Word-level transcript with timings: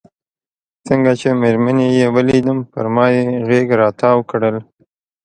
څنګه 0.87 1.11
چې 1.21 1.27
مېرمنې 1.41 1.87
یې 1.97 2.07
ولیدم 2.15 2.57
پر 2.71 2.85
ما 2.95 3.05
یې 3.15 3.23
غېږ 3.47 3.67
را 3.79 3.87
وتاو 3.91 4.27
کړل. 4.29 4.55